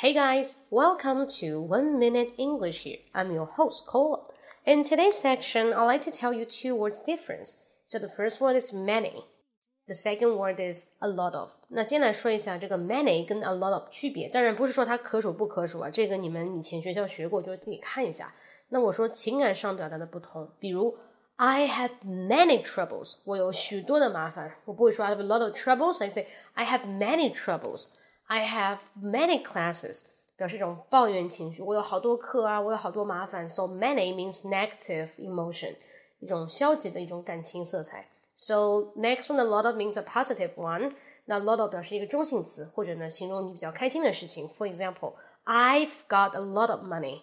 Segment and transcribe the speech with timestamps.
[0.00, 3.00] Hey guys, welcome to One Minute English here.
[3.12, 4.32] I'm your host, Cole.
[4.64, 7.82] In today's section, I'd like to tell you two words difference.
[7.84, 9.12] So the first word is many.
[9.88, 11.50] The second word is a lot of。
[11.68, 14.30] 那今天来说一下这个 many 跟 a lot of 区别。
[14.30, 18.32] 当然不是说它可数不可数啊，这个你们以前学校学过，就自己看一下。
[18.70, 20.96] 那我说情感上表达的不同，比如
[21.36, 24.56] I have many troubles，我有许多的麻烦。
[24.64, 27.88] 我不会说 I have a lot of troubles，I say I have many troubles。
[28.26, 30.04] I have many classes，
[30.36, 31.62] 表示一种抱怨情绪。
[31.62, 33.48] 我有好多课啊，我有好多麻烦。
[33.48, 35.74] So many means negative emotion，
[36.20, 38.08] 一种消极的一种感情色彩。
[38.36, 40.92] So next one, a lot of means a positive one。
[41.26, 44.48] 那 lot of 表示一个中性词，或者呢形容你比较开心的事情。
[44.48, 47.22] For example, I've got a lot of money.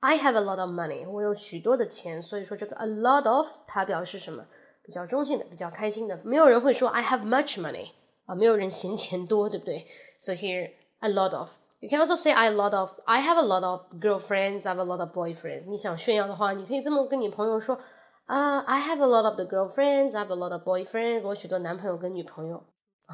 [0.00, 1.08] I have a lot of money.
[1.08, 2.20] 我有许多的钱。
[2.20, 4.46] 所以说这个 a lot of 它表示什么？
[4.82, 6.18] 比较中性的，比较开心的。
[6.24, 7.90] 没有人会说 I have much money。
[8.26, 9.86] 啊，没有人嫌钱多，对不对
[10.18, 10.70] ？So here
[11.00, 11.50] a lot of.
[11.80, 12.90] You can also say I a lot of.
[13.06, 14.66] I have a lot of girlfriends.
[14.66, 15.64] I have a lot of boyfriends.
[15.66, 17.78] 你想炫耀的话，你可以这么跟你朋友说
[18.26, 20.16] 啊、uh,，I have a lot of the girlfriends.
[20.16, 21.22] I have a lot of boyfriends.
[21.22, 22.62] 我有许多男朋友跟女朋友。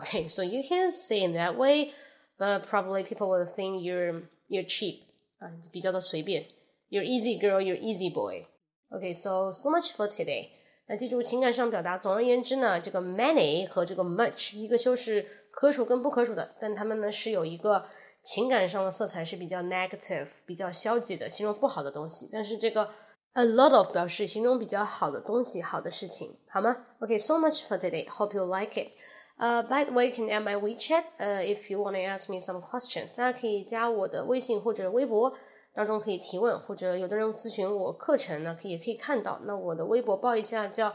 [0.02, 1.92] Okay, so you can say in that way,
[2.36, 5.02] but probably people will think you're you're cheap.
[5.38, 6.44] 啊，比较的随便。
[6.90, 7.60] You're easy girl.
[7.60, 8.46] You're easy boy.
[8.90, 10.50] Okay, so so much for today.
[10.88, 17.85] 那记住情感上表达，总而言之呢，这个 many 和这个 much，一个就是 可数跟不可数的，但它们呢是有一个
[18.23, 22.29] 情感上的色彩是比较 negative，比较消极的，形容不好的东西。
[22.31, 22.89] 但是这个
[23.33, 28.07] a lot of 表示形容比较好的东西、好的事情，好吗？OK，so much for today.
[28.07, 28.91] Hope you like it.
[29.37, 31.03] Uh, by the way, you can add my WeChat.
[31.17, 35.33] Uh, if you wanna ask me some questions，大家可以加我的微信或者微博。
[35.73, 39.39] 当中可以提问，或者有的人咨询我课程呢，可以也可以看到。
[39.45, 40.93] 那我的微博报一下，叫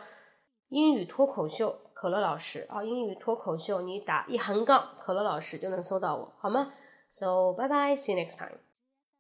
[0.69, 6.71] 英语脱口秀可乐老师啊，英语脱口秀，你打一横杠可乐老师就能搜到我，好吗
[7.09, 8.61] ？So bye bye, see you next time.